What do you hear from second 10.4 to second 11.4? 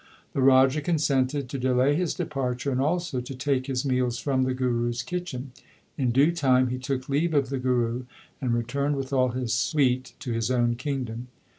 own kingdom.